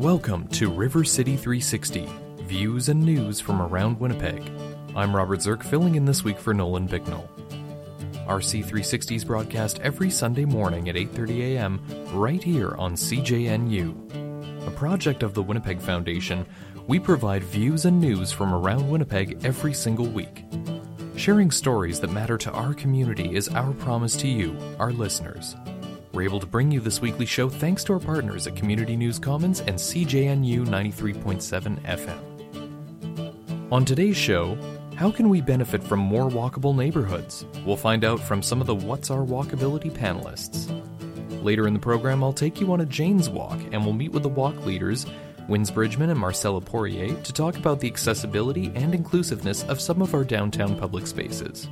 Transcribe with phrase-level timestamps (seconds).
[0.00, 2.08] Welcome to River City 360
[2.44, 4.50] Views and News from Around Winnipeg.
[4.96, 7.28] I'm Robert Zirk, filling in this week for Nolan Bicknell.
[8.26, 11.82] RC360 is broadcast every Sunday morning at 8:30 a.m.
[12.14, 14.66] right here on CJNU.
[14.66, 16.46] A project of the Winnipeg Foundation,
[16.86, 20.46] we provide views and news from around Winnipeg every single week.
[21.14, 25.56] Sharing stories that matter to our community is our promise to you, our listeners.
[26.12, 29.18] We're able to bring you this weekly show thanks to our partners at Community News
[29.18, 33.72] Commons and CJNU 93.7 FM.
[33.72, 34.58] On today's show,
[34.96, 37.46] how can we benefit from more walkable neighborhoods?
[37.64, 40.68] We'll find out from some of the What's Our Walkability panelists.
[41.44, 44.24] Later in the program, I'll take you on a Jane's Walk and we'll meet with
[44.24, 45.06] the walk leaders,
[45.48, 50.12] Wins Bridgman and Marcella Poirier, to talk about the accessibility and inclusiveness of some of
[50.12, 51.68] our downtown public spaces.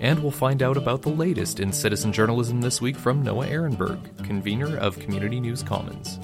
[0.00, 4.24] And we'll find out about the latest in citizen journalism this week from Noah Erenberg,
[4.24, 6.18] convener of Community News Commons.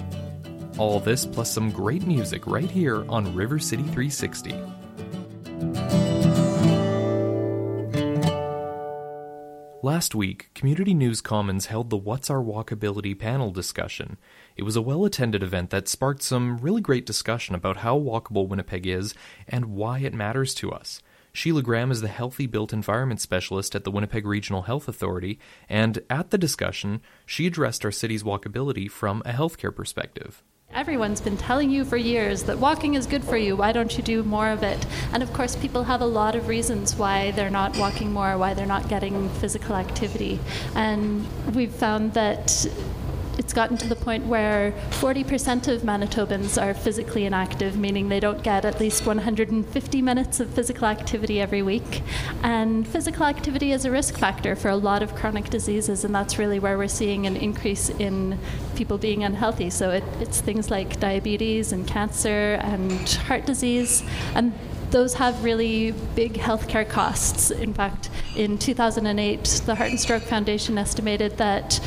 [0.78, 4.54] All this plus some great music right here on River City 360.
[9.84, 14.16] Last week, Community News Commons held the What's Our Walkability panel discussion.
[14.56, 18.46] It was a well attended event that sparked some really great discussion about how walkable
[18.46, 19.12] Winnipeg is
[19.48, 21.02] and why it matters to us.
[21.34, 26.02] Shelagh Graham is the Healthy Built Environment Specialist at the Winnipeg Regional Health Authority, and
[26.10, 30.42] at the discussion, she addressed our city's walkability from a healthcare perspective.
[30.74, 33.56] Everyone's been telling you for years that walking is good for you.
[33.56, 34.86] Why don't you do more of it?
[35.14, 38.52] And of course, people have a lot of reasons why they're not walking more, why
[38.52, 40.38] they're not getting physical activity.
[40.74, 42.66] And we've found that
[43.38, 48.42] it's gotten to the point where 40% of Manitobans are physically inactive, meaning they don't
[48.42, 52.02] get at least 150 minutes of physical activity every week.
[52.42, 56.38] And physical activity is a risk factor for a lot of chronic diseases, and that's
[56.38, 58.38] really where we're seeing an increase in
[58.76, 59.70] people being unhealthy.
[59.70, 64.02] So it, it's things like diabetes and cancer and heart disease.
[64.34, 64.52] And
[64.92, 67.50] those have really big healthcare costs.
[67.50, 71.80] In fact, in 2008, the Heart and Stroke Foundation estimated that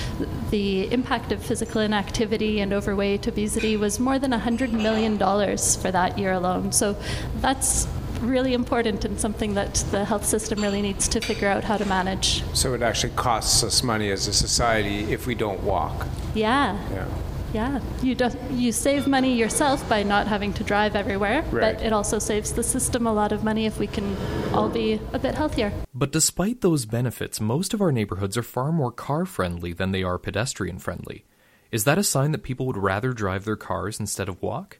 [0.49, 6.17] the impact of physical inactivity and overweight, obesity, was more than $100 million for that
[6.17, 6.71] year alone.
[6.71, 6.97] So
[7.41, 7.87] that's
[8.21, 11.85] really important and something that the health system really needs to figure out how to
[11.85, 12.43] manage.
[12.55, 16.07] So it actually costs us money as a society if we don't walk.
[16.33, 16.79] Yeah.
[16.91, 17.07] Yeah.
[17.55, 21.77] Yeah, you do, you save money yourself by not having to drive everywhere, Right.
[21.77, 24.17] but it also saves the system a lot of money if we can
[24.53, 25.71] all be a bit healthier.
[25.93, 30.03] But despite those benefits, most of our neighborhoods are far more car friendly than they
[30.03, 31.23] are pedestrian friendly.
[31.71, 34.79] Is that a sign that people would rather drive their cars instead of walk?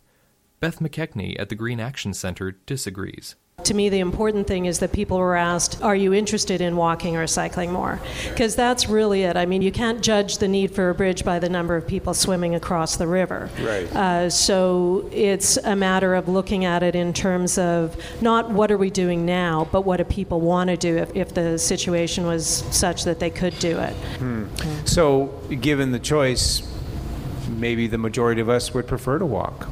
[0.60, 3.36] Beth McKechnie at the Green Action Center disagrees.
[3.66, 7.18] To me, the important thing is that people were asked, Are you interested in walking
[7.18, 8.00] or cycling more?
[8.30, 9.36] Because that's really it.
[9.36, 12.14] I mean, you can't judge the need for a bridge by the number of people
[12.14, 13.50] swimming across the river.
[13.60, 13.96] Right.
[13.96, 18.78] Uh, so it's a matter of looking at it in terms of not what are
[18.78, 22.64] we doing now, but what do people want to do if, if the situation was
[22.70, 23.96] such that they could do it.
[24.88, 25.28] So,
[25.60, 26.62] given the choice,
[27.50, 29.68] maybe the majority of us would prefer to walk.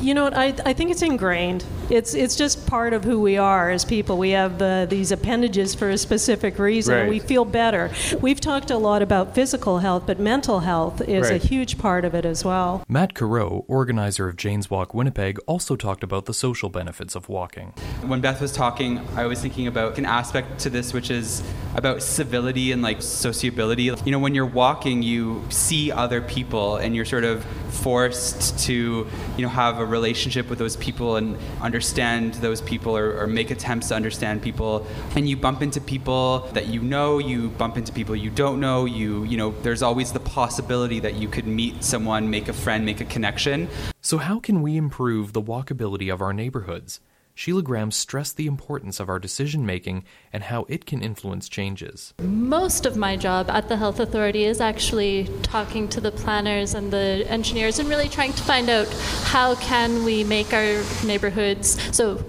[0.00, 0.34] You know what?
[0.36, 1.64] I, I think it's ingrained.
[1.90, 4.16] It's it's just part of who we are as people.
[4.18, 6.94] We have uh, these appendages for a specific reason.
[6.94, 7.08] Right.
[7.08, 7.90] We feel better.
[8.20, 11.42] We've talked a lot about physical health, but mental health is Right.
[11.42, 12.84] a huge part of it as well.
[12.88, 17.72] Matt Carreau, organizer of Jane's Walk Winnipeg, also talked about the social benefits of walking.
[18.06, 21.42] When Beth was talking, I was thinking about an aspect to this which is
[21.74, 23.84] about civility and like sociability.
[24.04, 29.06] You know, when you're walking, you see other people and you're sort of forced to,
[29.36, 33.50] you know, have a relationship with those people and understand those people or, or make
[33.50, 34.86] attempts to understand people.
[35.16, 38.84] And you bump into people that you know, you bump into people you don't know,
[38.84, 42.84] you, you know, there's always the possibility that you could meet someone, make a friend,
[42.84, 43.68] make a connection.
[44.00, 47.00] So, how can we improve the walkability of our neighborhoods?
[47.38, 52.12] Shelagh Graham stressed the importance of our decision making and how it can influence changes.
[52.20, 56.92] Most of my job at the Health Authority is actually talking to the planners and
[56.92, 58.88] the engineers and really trying to find out
[59.22, 62.24] how can we make our neighborhoods so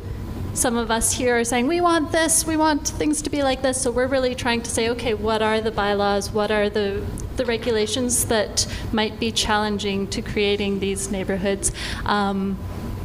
[0.53, 3.63] some of us here are saying we want this, we want things to be like
[3.63, 3.81] this.
[3.81, 6.31] So we're really trying to say, okay, what are the bylaws?
[6.31, 7.03] What are the
[7.35, 11.71] the regulations that might be challenging to creating these neighborhoods?
[12.05, 12.59] Um,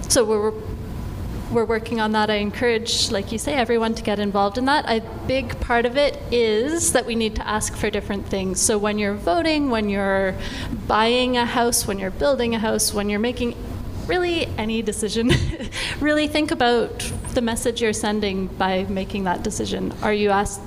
[0.08, 0.52] so we're
[1.54, 2.30] we're working on that.
[2.30, 4.84] I encourage, like you say, everyone to get involved in that.
[4.88, 8.60] A big part of it is that we need to ask for different things.
[8.60, 10.34] So when you're voting, when you're
[10.88, 13.56] buying a house, when you're building a house, when you're making
[14.06, 15.30] really any decision,
[16.00, 16.98] really think about
[17.32, 19.92] the message you're sending by making that decision.
[20.02, 20.60] Are you asked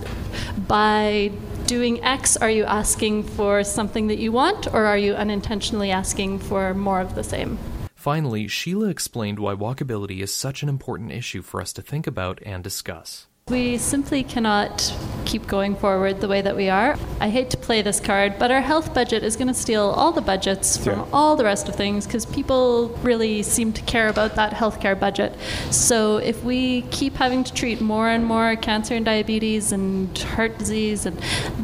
[0.68, 1.32] by
[1.66, 6.40] doing X, are you asking for something that you want, or are you unintentionally asking
[6.40, 7.60] for more of the same?
[8.08, 12.40] Finally, Shelagh explained why walkability is such an important issue for us to think about
[12.46, 13.28] and discuss.
[13.50, 16.98] We simply cannot keep going forward the way that we are.
[17.22, 20.12] I hate to play this card, but our health budget is going to steal all
[20.12, 21.06] the budgets from Yeah.
[21.14, 25.34] all the rest of things because people really seem to care about that healthcare budget.
[25.72, 30.58] So if we keep having to treat more and more cancer and diabetes and heart
[30.58, 31.18] disease, and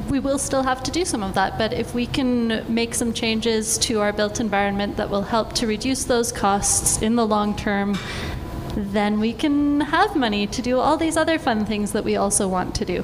[0.09, 1.57] we will still have to do some of that.
[1.57, 5.67] But if we can make some changes to our built environment that will help to
[5.67, 7.97] reduce those costs in the long term,
[8.75, 12.47] then we can have money to do all these other fun things that we also
[12.47, 13.03] want to do.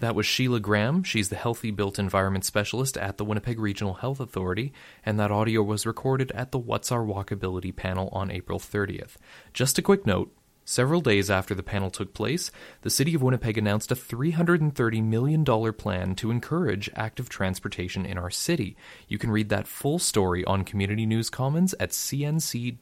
[0.00, 1.02] That was Shelagh Graham.
[1.02, 4.72] She's the Healthy Built Environment Specialist at the Winnipeg Regional Health Authority,
[5.04, 9.16] and that audio was recorded at the What's Our Walkability panel on April 30th.
[9.52, 10.32] Just a quick note
[10.64, 12.52] several days after the panel took place,
[12.82, 18.30] the City of Winnipeg announced a $330 million plan to encourage active transportation in our
[18.30, 18.76] city.
[19.08, 22.78] You can read that full story on Community News Commons at cncwpg.org.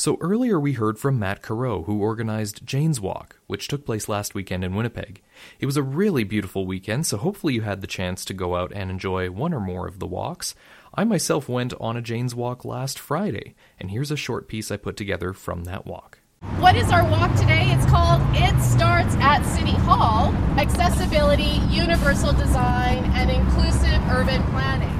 [0.00, 4.34] So earlier we heard from Matt Carreau, who organized Jane's Walk, which took place last
[4.34, 5.20] weekend in Winnipeg.
[5.58, 8.72] It was a really beautiful weekend, so hopefully you had the chance to go out
[8.74, 10.54] and enjoy one or more of the walks.
[10.94, 14.78] I myself went on a Jane's Walk last Friday, and here's a short piece I
[14.78, 16.20] put together from that walk.
[16.56, 17.66] What is our walk today?
[17.66, 24.96] It's called It Starts at City Hall Accessibility, Universal Design, and Inclusive Urban Planning.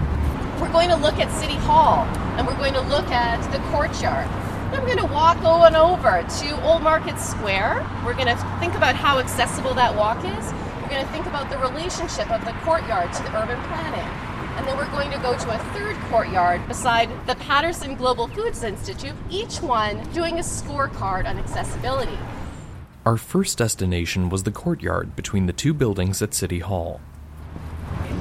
[0.61, 2.05] We're going to look at City Hall
[2.37, 4.29] and we're going to look at the courtyard.
[4.73, 7.85] We're going to walk on over to Old Market Square.
[8.05, 10.53] We're going to think about how accessible that walk is.
[10.81, 14.09] We're going to think about the relationship of the courtyard to the urban planning.
[14.57, 18.63] And then we're going to go to a third courtyard beside the Paterson Global Foods
[18.63, 22.19] Institute, each one doing a scorecard on accessibility.
[23.05, 27.01] Our first destination was the courtyard between the two buildings at City Hall.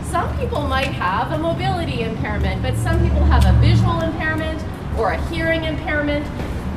[0.06, 4.60] Some people might have a mobility impairment, but some people have a visual impairment
[5.00, 6.26] or a hearing impairment.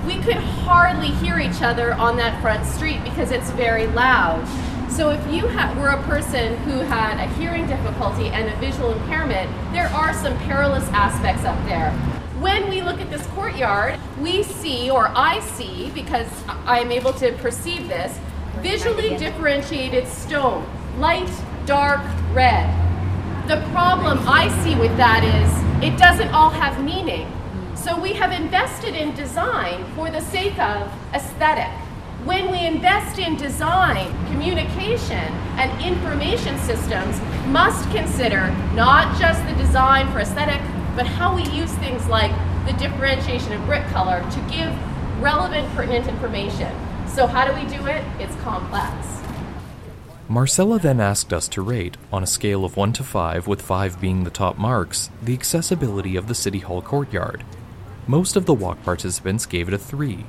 [0.06, 4.46] We could hardly hear each other on that front street because it's very loud.
[4.90, 5.46] So if you
[5.80, 10.36] were a person who had a hearing difficulty and a visual impairment, there are some
[10.40, 11.90] perilous aspects up there.
[12.40, 16.28] When we look at this courtyard, we see, or I see, because
[16.66, 18.18] I'm able to perceive this,
[18.58, 20.66] visually differentiated stone,
[20.98, 21.30] light,
[21.66, 22.02] dark,
[22.32, 22.68] red.
[23.48, 27.26] The problem I see with that is it doesn't all have meaning.
[27.82, 31.69] So we have invested in design for the sake of aesthetic.
[32.25, 35.17] When we invest in design, communication,
[35.58, 40.61] and information systems must consider not just the design for aesthetic,
[40.94, 42.31] but how we use things like
[42.67, 44.73] the differentiation of brick color to give
[45.20, 46.73] relevant, pertinent information.
[47.08, 48.05] So how do we do it?
[48.20, 48.94] It's complex.
[50.28, 54.00] Marcella then asked us to rate, on a scale of 1 to 5, with 5
[54.00, 57.43] being the top marks, the accessibility of the City Hall courtyard.
[58.08, 60.26] Most of the walk participants gave it a 3.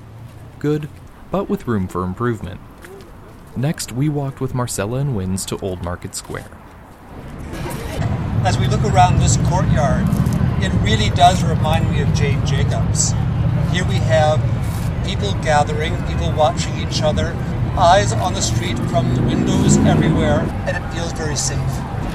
[0.60, 0.90] Good,
[1.32, 2.62] but with room for improvement.
[3.58, 6.52] Next, we walked with Marcella and Wins to Old Market Square.
[8.46, 10.06] As we look around this courtyard,
[10.62, 13.12] it really does remind me of Jane Jacobs.
[13.72, 14.40] Here we have
[15.04, 17.34] people gathering, people watching each other,
[17.76, 21.58] eyes on the street from the windows everywhere, and it feels very safe.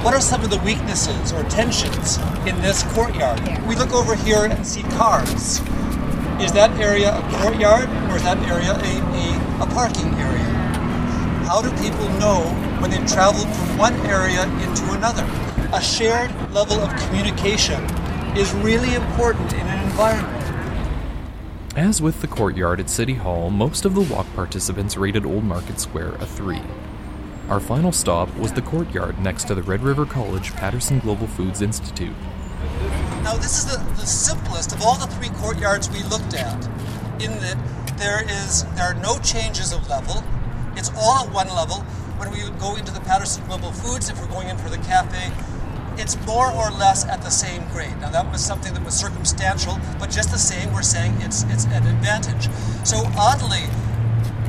[0.09, 2.17] What are some of the weaknesses or tensions
[2.49, 3.43] in this courtyard?
[3.67, 5.61] We look over here and see cars.
[6.41, 10.49] Is that area a courtyard or is that area a, a, a parking area?
[11.45, 12.41] How do people know
[12.81, 15.29] when they've traveled from one area into another?
[15.75, 17.85] A shared level of communication
[18.35, 21.77] is really important in an environment.
[21.77, 25.79] As with the courtyard at City Hall, most of the walk participants rated Old Market
[25.79, 26.63] Square a 3.
[27.49, 31.63] Our final stop was the courtyard next to the Red River College Paterson Global Foods
[31.63, 32.15] Institute.
[33.23, 36.63] Now, this is the, the simplest of all the three courtyards we looked at,
[37.23, 37.57] in that
[37.97, 40.23] there is there are no changes of level.
[40.77, 41.77] It's all at one level.
[42.21, 45.33] When we go into the Paterson Global Foods, if we're going in for the cafe,
[45.97, 47.99] it's more or less at the same grade.
[48.03, 51.65] Now that was something that was circumstantial, but just the same, we're saying it's it's
[51.65, 52.51] an advantage.
[52.85, 53.65] So oddly,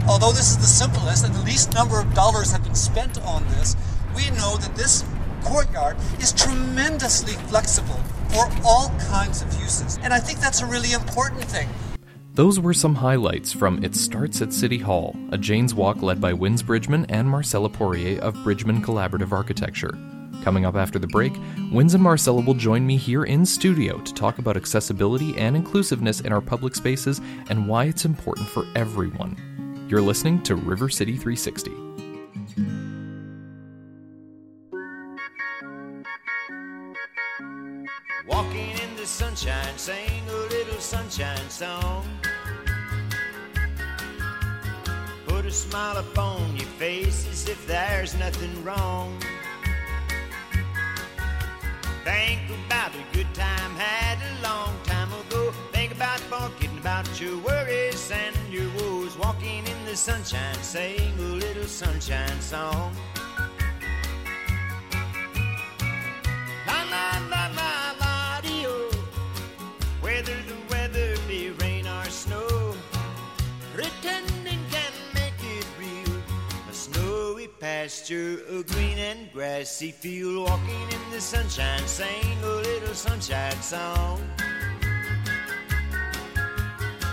[0.07, 3.43] although this is the simplest and the least number of dollars have been spent on
[3.49, 3.75] this,
[4.15, 5.03] we know that this
[5.43, 9.97] courtyard is tremendously flexible for all kinds of uses.
[10.01, 11.67] And I think that's a really important thing.
[12.35, 16.31] Those were some highlights from It Starts at City Hall, a Jane's Walk led by
[16.31, 19.97] Wins Bridgman and Marcella Poirier of Bridgman Collaborative Architecture.
[20.43, 21.33] Coming up after the break,
[21.71, 26.21] Wins and Marcella will join me here in studio to talk about accessibility and inclusiveness
[26.21, 29.35] in our public spaces and why it's important for everyone.
[29.89, 31.71] You're listening to River City 360.
[38.27, 42.05] Walking in the sunshine, sing a little sunshine song.
[45.25, 49.19] Put a smile upon your face as if there's nothing wrong.
[52.03, 55.51] Think about a good time had a long time ago.
[55.71, 57.37] Think about forgetting about your
[59.99, 62.95] sunshine, sing a little sunshine song.
[66.65, 68.91] La la la la la dee oh.
[69.99, 72.73] Whether the weather be rain or snow,
[73.73, 76.15] pretending can make it real.
[76.69, 82.95] A snowy pasture, a green and grassy field, walking in the sunshine, sing a little
[82.95, 84.21] sunshine song.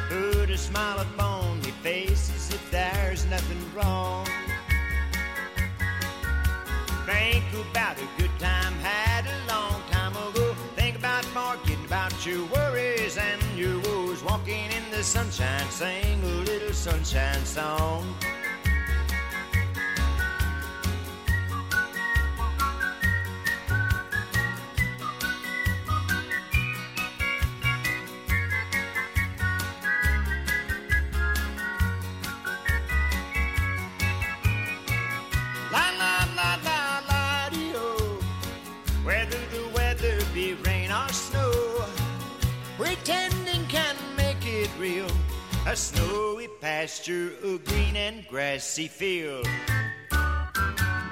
[0.09, 1.00] Put a smile
[1.87, 4.26] upon your face as if there's nothing wrong.
[7.07, 10.55] Think about a good time had a long time ago.
[10.75, 14.23] Think about forgetting about your worries and your woes.
[14.23, 18.14] Walking in the sunshine, sing a little sunshine song.
[47.07, 49.49] Pasture, a green and grassy field.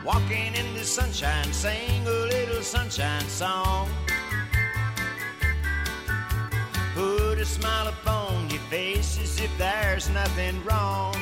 [0.05, 3.89] Walking in the sunshine, sing a little sunshine song.
[6.95, 11.15] Put a smile upon your face as if there's nothing wrong.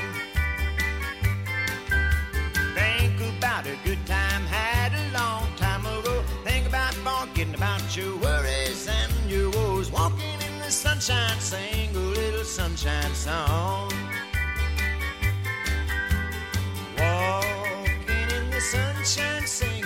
[2.75, 6.23] Think about a good time had a long time ago.
[6.45, 9.91] Think about forgetting about your worries and your woes.
[9.91, 14.02] Walking in the sunshine, sing a little sunshine song.
[18.73, 19.85] Sunshine, singing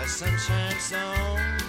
[0.00, 1.59] a sunshine song.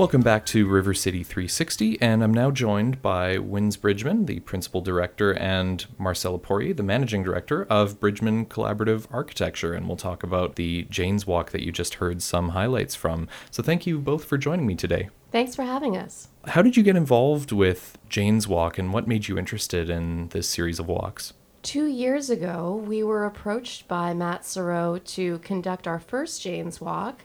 [0.00, 4.80] Welcome back to River City 360, and I'm now joined by Wins Bridgman, the principal
[4.80, 10.56] director, and Marcella Poirier, the managing director of Bridgman Collaborative Architecture, and we'll talk about
[10.56, 13.28] the Jane's Walk that you just heard some highlights from.
[13.50, 15.10] So thank you both for joining me today.
[15.32, 16.28] Thanks for having us.
[16.46, 20.48] How did you get involved with Jane's Walk, and what made you interested in this
[20.48, 21.34] series of walks?
[21.62, 27.20] Two years ago, we were approached by Matt Carreau to conduct our first Jane's Walk.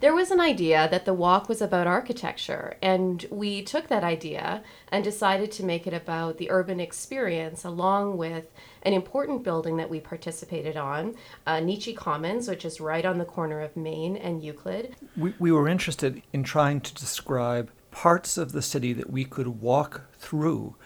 [0.00, 4.62] There was an idea that the walk was about architecture, and we took that idea
[4.92, 8.44] and decided to make it about the urban experience along with
[8.82, 11.16] an important building that we participated on,
[11.48, 14.94] uh, Neechi Commons, which is right on the corner of Main and Euclid.
[15.16, 19.60] We, we were interested in trying to describe parts of the city that we could
[19.60, 20.76] walk through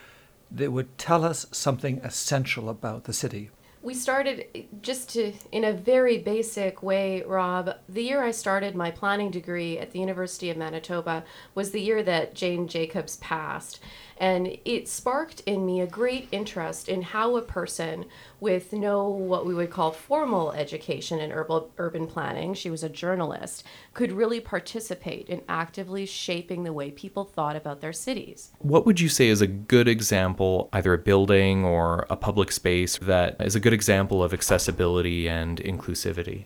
[0.50, 3.50] that would tell us something essential about the city.
[3.82, 7.74] We started just to, in a very basic way, Rob.
[7.88, 11.24] The year I started my planning degree at the University of Manitoba
[11.56, 13.80] was the year that Jane Jacobs passed.
[14.22, 18.04] And it sparked in me a great interest in how a person
[18.38, 22.88] with no what we would call formal education in urban, urban planning, she was a
[22.88, 23.64] journalist,
[23.94, 28.52] could really participate in actively shaping the way people thought about their cities.
[28.60, 32.98] What would you say is a good example, either a building or a public space,
[32.98, 36.44] that is a good example of accessibility and inclusivity?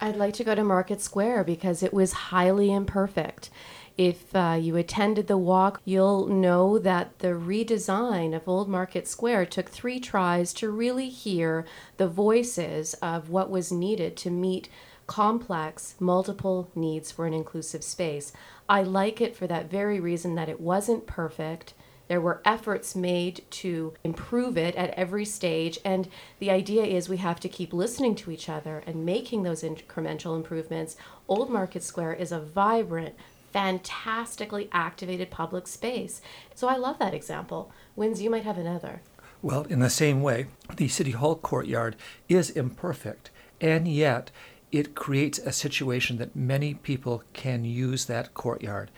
[0.00, 3.50] I'd like to go to Market Square because it was highly imperfect.
[3.96, 9.46] If uh, you attended the walk, you'll know that the redesign of Old Market Square
[9.46, 11.66] took three tries to really hear
[11.96, 14.68] the voices of what was needed to meet
[15.06, 18.32] complex, multiple needs for an inclusive space.
[18.68, 21.74] I like it for that very reason that it wasn't perfect.
[22.06, 27.18] There were efforts made to improve it at every stage, and the idea is we
[27.18, 30.96] have to keep listening to each other and making those incremental improvements.
[31.28, 33.14] Old Market Square is a vibrant,
[33.52, 36.20] fantastically activated public space.
[36.54, 37.72] So I love that example.
[37.96, 39.02] Wins, you might have another.
[39.42, 41.96] Well, in the same way, the City Hall courtyard
[42.28, 43.30] is imperfect,
[43.60, 44.30] and yet
[44.70, 48.90] it creates a situation that many people can use that courtyard.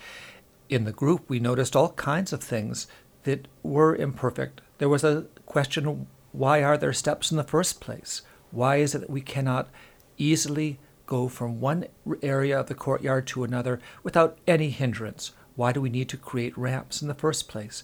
[0.69, 2.87] In the group, we noticed all kinds of things
[3.23, 4.61] that were imperfect.
[4.79, 8.23] There was a question why are there steps in the first place?
[8.51, 9.69] Why is it that we cannot
[10.17, 11.87] easily go from one
[12.23, 15.33] area of the courtyard to another without any hindrance?
[15.55, 17.83] Why do we need to create ramps in the first place?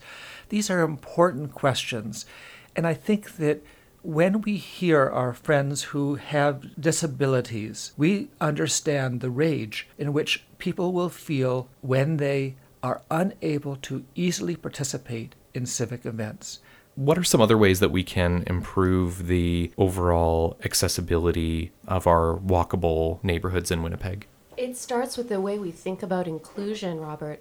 [0.49, 2.25] These are important questions.
[2.75, 3.63] And I think that
[4.03, 10.93] when we hear our friends who have disabilities, we understand the rage in which people
[10.93, 16.61] will feel when they are unable to easily participate in civic events.
[16.99, 23.23] What are some other ways that we can improve the overall accessibility of our walkable
[23.23, 24.27] neighborhoods in Winnipeg?
[24.57, 27.41] It starts with the way we think about inclusion, Robert.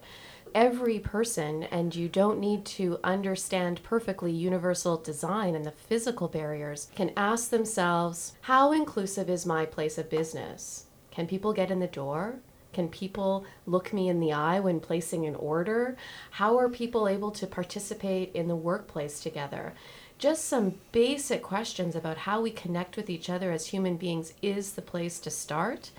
[0.53, 6.91] Every person, and you don't need to understand perfectly universal design and the physical barriers,
[6.93, 10.85] can ask themselves how inclusive is my place of business?
[11.09, 12.41] Can people get in the door?
[12.77, 15.97] Can people look me in the eye when placing an order?
[16.29, 19.73] How are people able to participate in the workplace together?
[20.19, 24.73] Just some basic questions about how we connect with each other as human beings is
[24.73, 25.89] the place to start.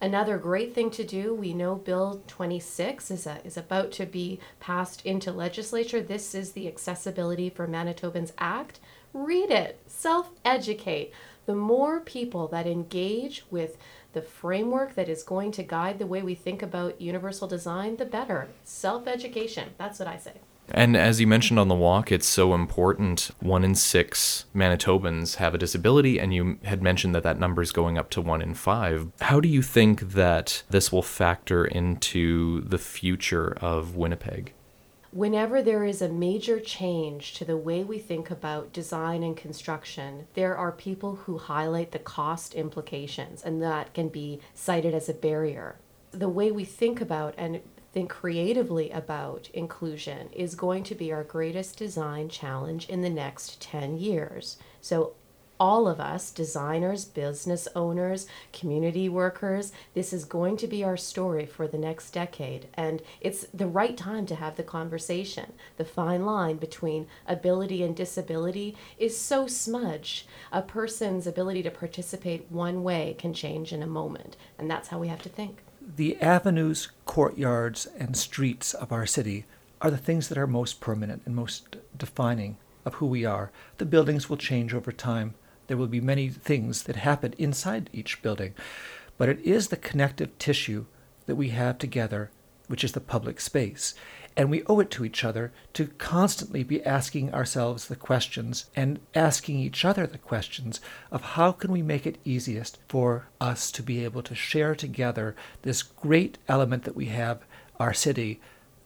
[0.00, 4.40] Another great thing to do, we know Bill 26 is, a, is about to be
[4.58, 6.02] passed into legislature.
[6.02, 8.80] This is the Accessibility for Manitobans Act.
[9.12, 11.12] Read it, self educate.
[11.46, 13.76] The more people that engage with
[14.14, 18.04] the framework that is going to guide the way we think about universal design, the
[18.04, 18.48] better.
[18.64, 20.32] Self education, that's what I say.
[20.70, 23.30] And as you mentioned on the walk, it's so important.
[23.40, 27.70] One in six Manitobans have a disability, and you had mentioned that that number is
[27.70, 29.08] going up to one in five.
[29.20, 34.54] How do you think that this will factor into the future of Winnipeg?
[35.14, 40.26] Whenever there is a major change to the way we think about design and construction,
[40.34, 45.14] there are people who highlight the cost implications, and that can be cited as a
[45.14, 45.76] barrier.
[46.10, 47.60] The way we think about and
[47.92, 53.60] think creatively about inclusion is going to be our greatest design challenge in the next
[53.60, 54.56] 10 years.
[54.80, 55.12] So,
[55.58, 61.46] all of us, designers, business owners, community workers, this is going to be our story
[61.46, 62.66] for the next decade.
[62.74, 65.52] And it's the right time to have the conversation.
[65.76, 70.26] The fine line between ability and disability is so smudged.
[70.52, 74.36] A person's ability to participate one way can change in a moment.
[74.58, 75.58] And that's how we have to think.
[75.96, 79.44] The avenues, courtyards, and streets of our city
[79.80, 83.50] are the things that are most permanent and most defining of who we are.
[83.78, 85.34] The buildings will change over time.
[85.66, 88.54] There will be many things that happen inside each building,
[89.16, 90.86] but it is the connective tissue
[91.26, 92.30] that we have together,
[92.68, 93.94] which is the public space.
[94.36, 98.98] And we owe it to each other to constantly be asking ourselves the questions and
[99.14, 100.80] asking each other the questions
[101.12, 105.36] of how can we make it easiest for us to be able to share together
[105.62, 107.44] this great element that we have,
[107.78, 108.40] our city,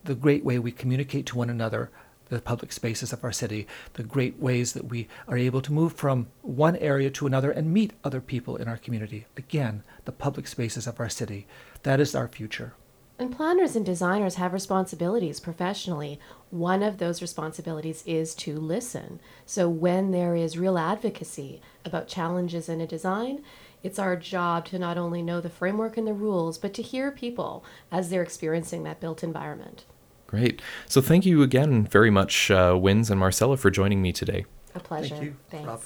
[0.05, 1.91] the great way we communicate to one another,
[2.29, 5.93] the public spaces of our city, the great ways that we are able to move
[5.95, 9.27] from one area to another and meet other people in our community.
[9.37, 11.47] Again, the public spaces of our city.
[11.83, 12.75] That is our future.
[13.21, 16.21] And planners and designers have responsibilities professionally.
[16.51, 19.19] One of those responsibilities is to listen.
[19.45, 23.43] So when there is real advocacy about challenges in a design,
[23.83, 27.11] it's our job to not only know the framework and the rules, but to hear
[27.11, 29.85] people as they're experiencing that built environment.
[30.29, 30.61] Great.
[30.87, 34.45] So thank you again very much, uh, Wins and Marcella, for joining me today.
[34.75, 35.17] A pleasure.
[35.17, 35.67] Thank you, Thanks.
[35.67, 35.83] Rob.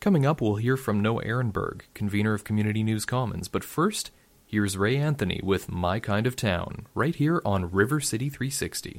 [0.00, 3.48] Coming up, we'll hear from Noah Erenberg, convener of Community News Commons.
[3.48, 4.10] But first,
[4.44, 8.98] here's Ray Anthony with My Kind of Town, right here on River City 360.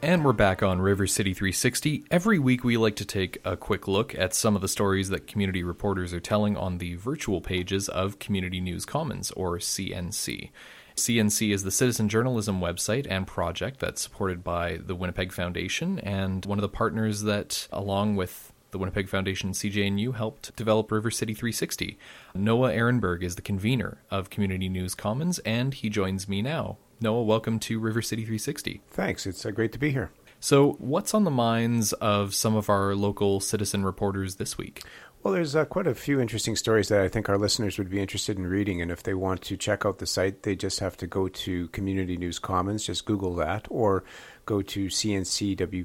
[0.00, 2.04] And we're back on River City 360.
[2.08, 5.26] Every week, we like to take a quick look at some of the stories that
[5.26, 10.50] community reporters are telling on the virtual pages of Community News Commons, or CNC.
[10.94, 16.46] CNC is the citizen journalism website and project that's supported by the Winnipeg Foundation and
[16.46, 21.10] one of the partners that, along with the Winnipeg Foundation and CJNU helped develop River
[21.10, 21.98] City 360.
[22.36, 26.76] Noah Erenberg is the convener of Community News Commons, and he joins me now.
[27.00, 28.82] Noah, welcome to River City 360.
[28.90, 29.24] Thanks.
[29.24, 30.10] It's uh, great to be here.
[30.40, 34.82] So, what's on the minds of some of our local citizen reporters this week?
[35.22, 38.00] Well, there's uh, quite a few interesting stories that I think our listeners would be
[38.00, 38.82] interested in reading.
[38.82, 41.68] And if they want to check out the site, they just have to go to
[41.68, 44.02] Community News Commons, just Google that, or
[44.48, 45.84] go to cncwpg.org.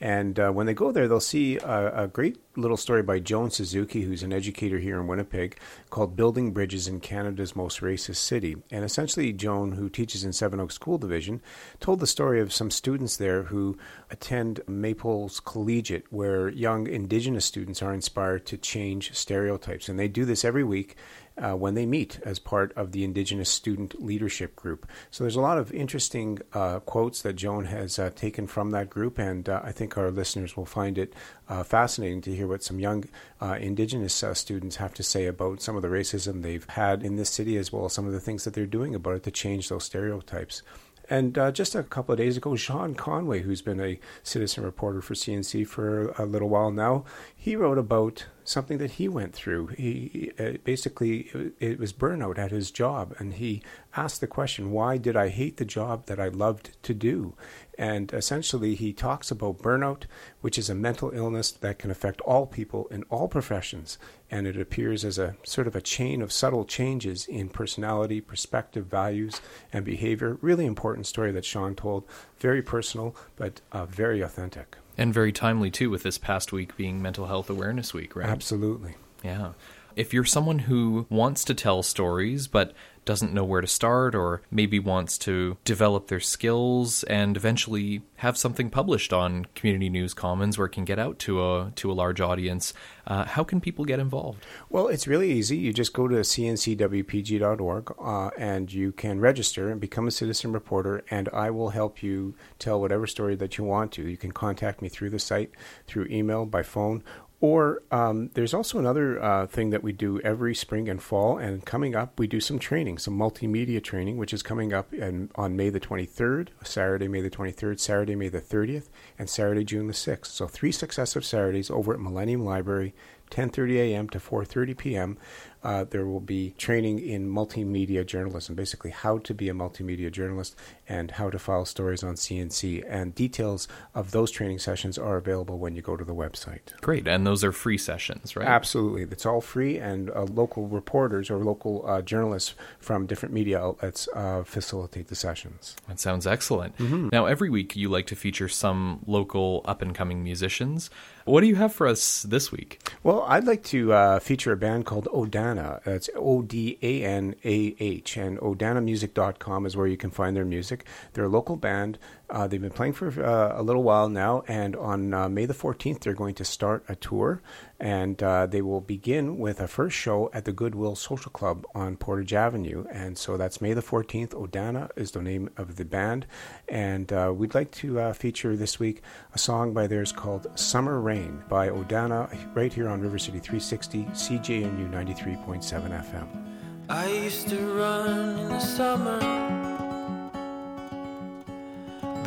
[0.00, 3.50] And uh, when they go there, they'll see a, a, great little story by Joan
[3.50, 5.58] Suzuki, who's an educator here in Winnipeg,
[5.90, 8.56] called Building Bridges in Canada's Most Racist City.
[8.70, 11.42] And essentially, Joan, who teaches in Seven Oaks School Division,
[11.80, 13.76] told the story of some students there who
[14.10, 19.88] attend Maples Collegiate, where young Indigenous students are inspired to change stereotypes.
[19.88, 20.96] And they do this every week
[21.40, 24.86] uh, when they meet as part of the Indigenous Student Leadership Group.
[25.10, 28.90] So there's a lot of interesting uh, quotes that Joan has uh, taken from that
[28.90, 31.14] group, and uh, I think our listeners will find it
[31.48, 33.04] uh, fascinating to hear what some young
[33.40, 37.30] uh, Indigenous students have to say about some of the racism they've had in this
[37.30, 39.68] city, as well as some of the things that they're doing about it to change
[39.68, 40.62] those stereotypes.
[41.10, 45.02] And uh, just a couple of days ago, Sean Conway, who's been a citizen reporter
[45.02, 49.68] for CNC for a little while now, he wrote about something that he went through.
[49.68, 53.62] He uh, basically it was burnout at his job, and he
[53.96, 57.34] asked the question, "Why did I hate the job that I loved to do?"
[57.78, 60.02] And essentially, he talks about burnout,
[60.42, 63.96] which is a mental illness that can affect all people in all professions,
[64.30, 68.86] and it appears as a sort of a chain of subtle changes in personality, perspective,
[68.86, 69.40] values,
[69.72, 70.36] and behavior.
[70.42, 72.04] Really important story that Sean told.
[72.38, 74.76] Very personal, but uh, very authentic.
[75.00, 78.28] And very timely, too, with this past week being Mental Health Awareness Week, right?
[78.28, 78.96] Absolutely.
[79.24, 79.52] Yeah.
[79.96, 84.42] If you're someone who wants to tell stories but doesn't know where to start or
[84.50, 90.58] maybe wants to develop their skills and eventually have something published on community news commons
[90.58, 92.72] where it can get out to a to a large audience.
[93.06, 94.44] Uh, how can people get involved?
[94.68, 95.56] Well it's really easy.
[95.56, 101.02] You just go to cncwpg.org uh, and you can register and become a citizen reporter
[101.10, 104.08] and i will help you tell whatever story that you want to.
[104.08, 105.50] You can contact me through the site
[105.86, 107.02] through email by phone
[107.40, 111.64] or um, there's also another uh, thing that we do every spring and fall, and
[111.64, 115.56] coming up, we do some training, some multimedia training, which is coming up in, on
[115.56, 119.94] May the 23rd, Saturday, May the 23rd, Saturday, May the 30th, and Saturday, June the
[119.94, 120.26] 6th.
[120.26, 122.94] So three successive Saturdays over at Millennium Library,
[123.30, 124.08] 10:30 a.m.
[124.10, 125.18] to 4:30 p.m
[125.62, 130.56] uh, there will be training in multimedia journalism, basically how to be a multimedia journalist
[130.90, 132.84] and how to file stories on CNC.
[132.88, 136.60] And details of those training sessions are available when you go to the website.
[136.80, 138.46] Great, and those are free sessions, right?
[138.46, 143.60] Absolutely, it's all free, and uh, local reporters or local uh, journalists from different media
[143.60, 145.76] outlets uh, facilitate the sessions.
[145.86, 146.76] That sounds excellent.
[146.78, 147.10] Mm-hmm.
[147.12, 150.90] Now, every week you like to feature some local up and coming musicians.
[151.24, 152.90] What do you have for us this week?
[153.04, 155.86] Well, I'd like to uh, feature a band called Odanah.
[155.86, 160.44] It's O D A N A H, and OdanahMusic.com is where you can find their
[160.44, 160.79] music.
[161.12, 161.98] They're a local band.
[162.28, 165.54] Uh, they've been playing for uh, a little while now, and on uh, May the
[165.54, 167.42] 14th, they're going to start a tour.
[167.80, 171.96] And uh, they will begin with a first show at the Goodwill Social Club on
[171.96, 172.84] Portage Avenue.
[172.92, 174.30] And so that's May the 14th.
[174.30, 176.26] Odanah is the name of the band.
[176.68, 179.02] And uh, we'd like to uh, feature this week
[179.34, 184.04] a song by theirs called Summer Rain by Odanah, right here on River City 360,
[184.04, 186.50] CJNU 93.7 FM.
[186.90, 189.59] I used to run in the summer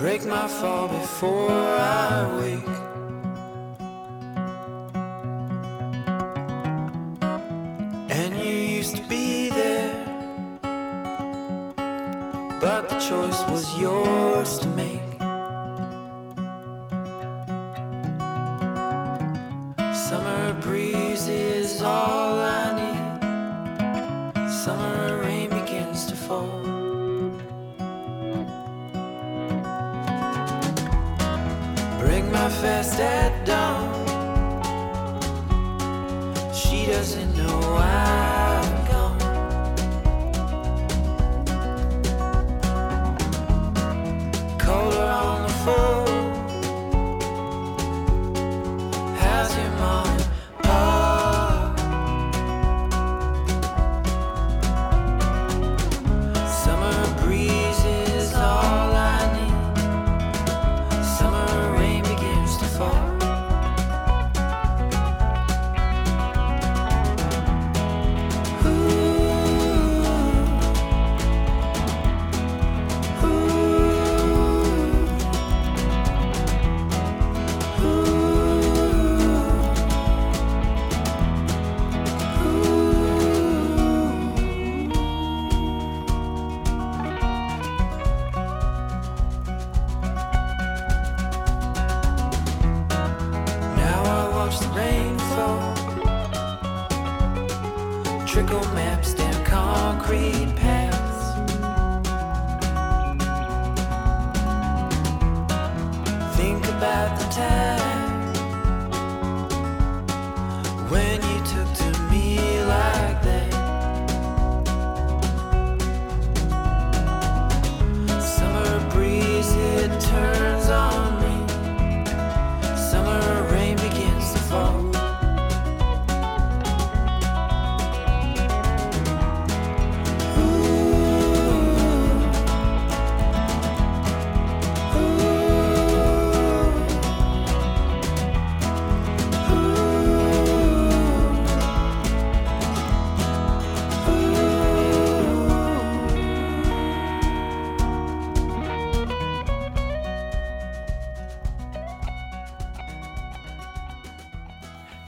[0.03, 2.75] break my fall before I wake.
[8.09, 9.93] And you used to be there,
[12.59, 15.02] but the choice was yours to make.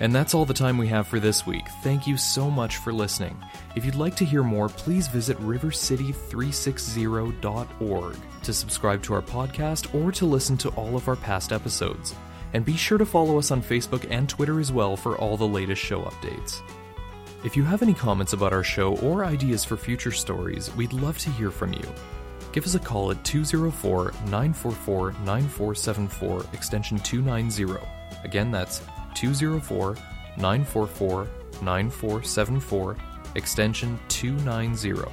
[0.05, 1.67] And that's all the time we have for this week.
[1.81, 3.43] Thank you so much for listening.
[3.75, 10.11] If you'd like to hear more, please visit rivercity360.org to subscribe to our podcast or
[10.11, 12.13] to listen to all of our past episodes.
[12.53, 15.47] And be sure to follow us on Facebook and Twitter as well for all the
[15.47, 16.61] latest show updates.
[17.43, 21.17] If you have any comments about our show or ideas for future stories, we'd love
[21.17, 21.91] to hear from you.
[22.51, 27.83] Give us a call at 204 944 9474, extension 290.
[28.23, 28.83] Again, that's
[29.15, 29.95] 204
[30.37, 31.27] 944
[31.61, 32.97] 9474,
[33.35, 35.03] extension 290.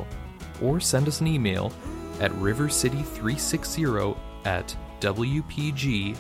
[0.61, 1.73] Or send us an email
[2.21, 6.17] at rivercity360 at wpgfdn.org.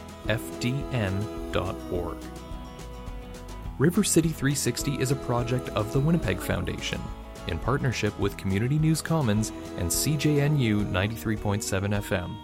[3.78, 7.00] River City 360 is a project of the Winnipeg Foundation
[7.48, 12.36] in partnership with Community News Commons and CJNU 93.7 FM.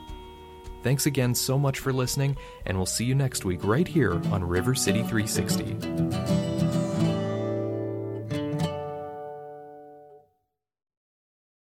[0.82, 2.36] Thanks again so much for listening,
[2.66, 6.57] and we'll see you next week right here on River City 360.